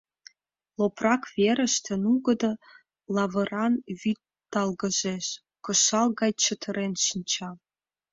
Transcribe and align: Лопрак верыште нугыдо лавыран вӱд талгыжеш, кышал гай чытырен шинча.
Лопрак 0.77 1.23
верыште 1.35 1.93
нугыдо 2.03 2.51
лавыран 3.15 3.73
вӱд 3.99 4.19
талгыжеш, 4.51 5.25
кышал 5.65 6.07
гай 6.19 6.31
чытырен 6.43 6.93
шинча. 7.05 7.49